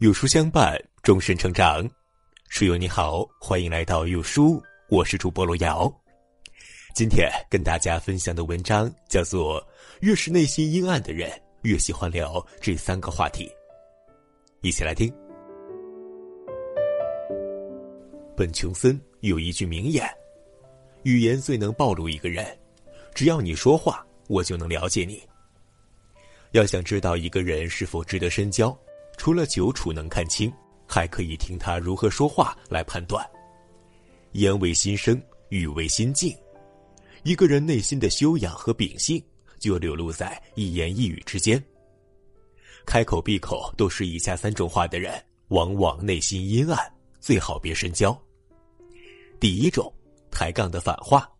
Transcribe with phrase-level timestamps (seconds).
[0.00, 1.86] 有书相伴，终身成长。
[2.48, 4.58] 书友你好，欢迎来到有书，
[4.88, 5.92] 我是主播罗瑶。
[6.94, 9.60] 今天跟大家分享的文章叫做
[10.00, 11.30] 《越是内心阴暗的人，
[11.64, 13.44] 越喜欢聊这三个话题》。
[14.62, 15.12] 一起来听。
[18.34, 20.08] 本琼森有一句名言
[21.04, 22.58] ：“语言最能暴露一个人，
[23.14, 25.22] 只要你说话，我就能了解你。”
[26.52, 28.74] 要想知道一个人是否值得深交。
[29.20, 30.50] 除了久处能看清，
[30.86, 33.22] 还可以听他如何说话来判断。
[34.32, 35.20] 言为心声，
[35.50, 36.34] 语为心境。
[37.22, 39.22] 一个人内心的修养和秉性，
[39.58, 41.62] 就流露在一言一语之间。
[42.86, 48.18] 开口闭口都是以下三种话的人，往往内心阴暗，最好别深交。
[49.38, 49.92] 第一种，
[50.30, 51.30] 抬杠的反话。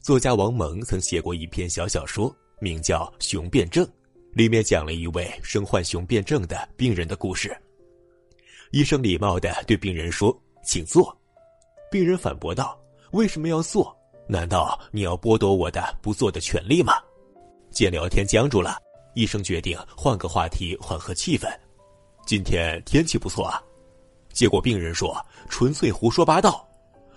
[0.00, 3.84] 作家王蒙曾写过一篇小小说，名叫《雄辩症》。
[4.36, 7.56] 里面讲了一位身患雄辩症的病人的故事。
[8.70, 11.16] 医生礼貌的对病人说：“请坐。”
[11.90, 12.78] 病人反驳道
[13.12, 13.96] ：“为什么要坐？
[14.28, 16.92] 难道你要剥夺我的不坐的权利吗？”
[17.72, 18.76] 见聊天僵住了，
[19.14, 21.48] 医生决定换个话题缓和气氛。
[22.26, 23.58] 今天天气不错啊。
[24.34, 25.16] 结果病人说
[25.48, 26.68] ：“纯粹胡说八道！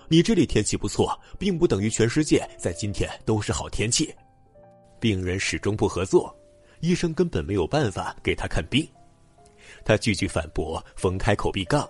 [0.08, 4.16] 你这里天气不错，并不等于全世界在今天都是好天气。”
[5.02, 6.34] 病人始终不合作。
[6.82, 8.88] 医生根本没有办法给他看病，
[9.84, 11.88] 他句句反驳，逢开口必杠，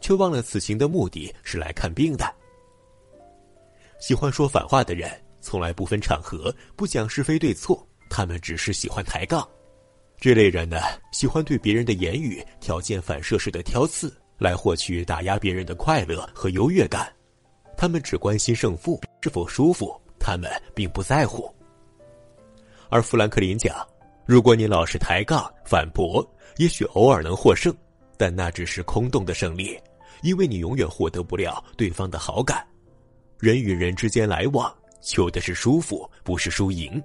[0.00, 2.24] 却忘了此行的目的是来看病的。
[3.98, 5.10] 喜欢说反话的人，
[5.40, 9.46] 从来不分场合，不讲是非对错，他们只是喜欢抬杠。
[10.18, 10.78] 这类人呢，
[11.12, 17.10] 喜欢对别人的言语条件反射式的挑刺，来获取打压别人的快乐和优越感。
[17.76, 21.50] 他们只关心胜负是否舒服，他们并不在乎。
[22.90, 23.89] 而富兰克林讲。
[24.30, 26.24] 如果你老是抬杠反驳，
[26.56, 27.76] 也许偶尔能获胜，
[28.16, 29.76] 但那只是空洞的胜利，
[30.22, 32.64] 因为你永远获得不了对方的好感。
[33.40, 37.02] 人与人之间来往，求的是舒服，不是输赢。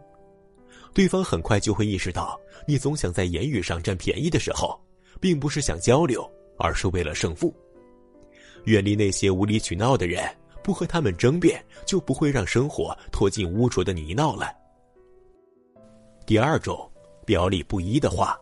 [0.94, 4.80] 对方很快就会意识到，你总想在言语上占便宜的时候，
[5.20, 7.52] 并不是想交流，而是为了胜负。
[8.66, 10.24] 远离那些无理取闹的人，
[10.62, 14.54] 不和他们争辩，就不会让生活拖进污浊的泥淖了。
[16.28, 16.88] 第二种。
[17.26, 18.40] 表里不一的话。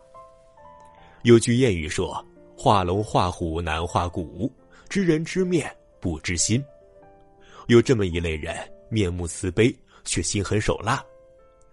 [1.22, 2.24] 有句谚语说
[2.56, 4.52] ：“画龙画虎难画骨，
[4.88, 6.62] 知人知面不知心。”
[7.66, 8.54] 有这么一类人，
[8.90, 9.74] 面目慈悲
[10.04, 11.02] 却心狠手辣，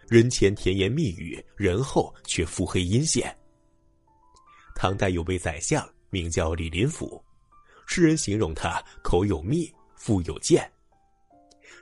[0.07, 3.35] 人前甜言蜜语，人后却腹黑阴险。
[4.73, 7.22] 唐代有位宰相，名叫李林甫，
[7.85, 10.72] 世人形容他口有蜜，腹有剑。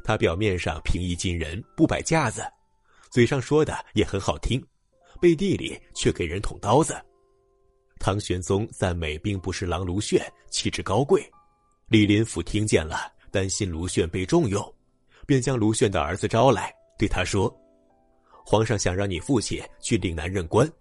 [0.03, 2.41] 他表面上平易近人，不摆架子，
[3.11, 4.59] 嘴上说的也很好听。
[5.19, 6.95] 背地里却给人捅刀子。
[7.99, 11.21] 唐玄宗赞美并不是郎卢炫气质高贵，
[11.87, 14.73] 李林甫听见了，担心卢炫被重用，
[15.25, 17.53] 便将卢炫的儿子招来，对他说
[18.45, 20.71] ：“皇上想让你父亲去岭南任官，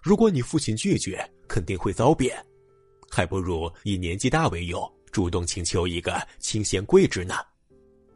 [0.00, 2.36] 如果你父亲拒绝，肯定会遭贬，
[3.10, 7.34] 还不如以年纪大为由，主动请求一个清闲贵职呢。”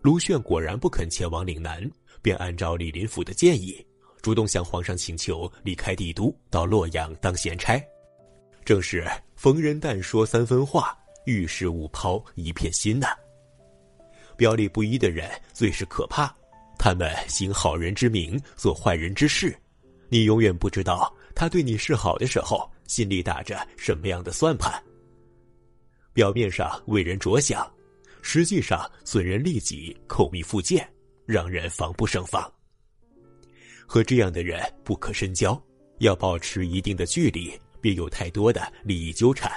[0.01, 1.91] 卢炫果然不肯前往岭南，
[2.23, 3.85] 便按照李林甫的建议。
[4.23, 7.83] 主动向皇上请求离开帝都，到洛阳当闲差。
[8.65, 9.07] 正是
[9.37, 13.09] 逢人但说三分话，遇事勿抛一片心呐。
[14.37, 16.33] 表里不一的人最是可怕，
[16.79, 19.57] 他们行好人之名，做坏人之事。
[20.09, 24.83] 你永远不知道他对你示好的时候，心里打着什么样的算盘。
[26.13, 27.69] 表面上为人着想，
[28.23, 30.89] 实际上损人利己，口蜜腹剑，
[31.27, 32.53] 让人防不胜防。
[33.89, 35.59] 和这样的人不可深交，
[36.01, 39.51] 要保持一定的距离，别有太多的利益纠缠。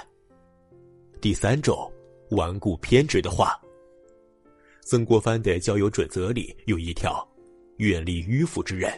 [1.20, 1.92] 第三种，
[2.30, 3.60] 顽固偏执的话。
[4.80, 7.28] 曾国藩的交友准则里有一条：
[7.76, 8.90] 远离迂腐之人，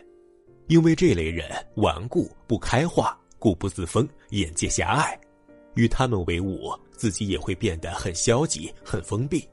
[0.69, 5.21] 因为这类人顽固不开化，固步自封，眼界狭隘，
[5.75, 9.47] 与他们为伍，自己也会变得很消极、很封闭。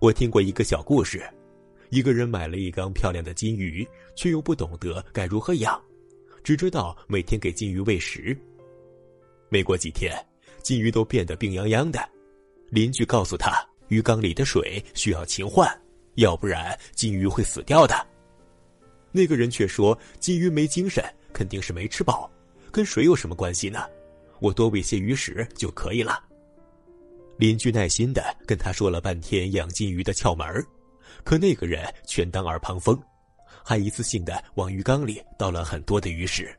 [0.00, 1.22] 我听过一个小故事。
[1.90, 5.80] 一个人买了一缸漂亮的金鱼，却又不懂得该如何养，
[6.42, 8.36] 只知道每天给金鱼喂食。
[9.48, 10.16] 没过几天，
[10.62, 12.00] 金鱼都变得病殃殃的。
[12.68, 15.68] 邻居告诉他，鱼缸里的水需要勤换，
[16.14, 18.06] 要不然金鱼会死掉的。
[19.10, 22.30] 那个人却说，金鱼没精神，肯定是没吃饱，
[22.70, 23.84] 跟水有什么关系呢？
[24.38, 26.24] 我多喂些鱼食就可以了。
[27.36, 30.64] 邻居耐心的跟他说了半天养金鱼的窍门儿。
[31.24, 33.00] 可那个人全当耳旁风，
[33.64, 36.54] 还一次性的往鱼缸里倒了很多的鱼食，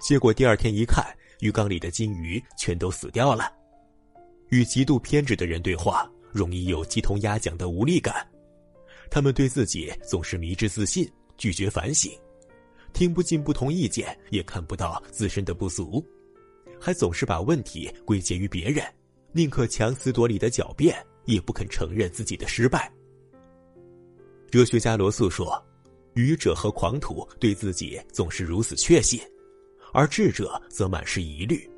[0.00, 1.04] 结果第二天一看，
[1.40, 3.52] 鱼缸里的金鱼全都死掉了。
[4.50, 8.26] 与极度偏执的人对话，容易有鸡同鸭讲的无力感。
[9.10, 12.12] 他们对自己总是迷之自信，拒绝反省，
[12.92, 16.04] 听不进不同意见，也看不到自身的不足，
[16.80, 18.84] 还总是把问题归结于别人，
[19.32, 22.92] 宁可强词夺理的狡辩，也不肯承认自己的失败。
[24.50, 25.62] 哲学家罗素说
[26.14, 29.20] ：“愚者和狂徒对自己总是如此确信，
[29.92, 31.68] 而智者则满是疑虑。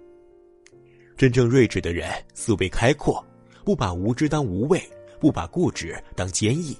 [1.17, 3.25] 真正睿智的人思维开阔，
[3.65, 4.81] 不把无知当无畏，
[5.19, 6.77] 不把固执当坚毅。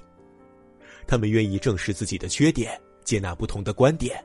[1.07, 4.23] 他们愿意正视自己的缺点，接纳不同的观点，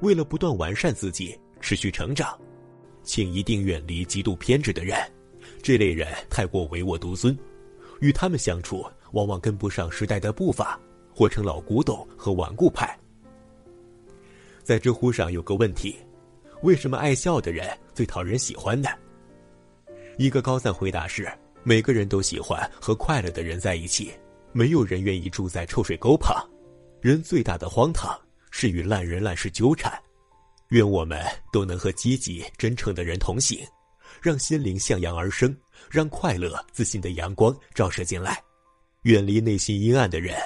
[0.00, 2.38] 为了不断完善自己，持续成长。
[3.02, 4.96] 请一定远离极度偏执的人，
[5.60, 7.36] 这类人太过唯我独尊，
[8.00, 10.80] 与他们相处往往跟不上时代的步伐。”
[11.14, 12.98] 或成老古董和顽固派。
[14.62, 15.96] 在知乎上有个问题：
[16.62, 18.88] 为什么爱笑的人最讨人喜欢呢？
[20.18, 21.30] 一个高赞回答是：
[21.64, 24.12] 每个人都喜欢和快乐的人在一起，
[24.52, 26.48] 没有人愿意住在臭水沟旁。
[27.00, 28.16] 人最大的荒唐
[28.50, 29.92] 是与烂人烂事纠缠。
[30.68, 31.20] 愿我们
[31.52, 33.58] 都能和积极真诚的人同行，
[34.22, 35.54] 让心灵向阳而生，
[35.90, 38.40] 让快乐自信的阳光照射进来，
[39.02, 40.36] 远离内心阴暗的人。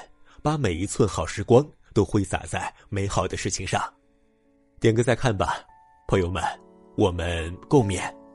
[0.42, 3.82] 把每一寸好时光都挥洒在美好的事情上，
[4.80, 5.64] 点个再看吧，
[6.08, 6.42] 朋友们，
[6.96, 8.25] 我们共勉。